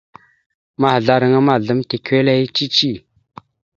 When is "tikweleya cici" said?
1.89-2.91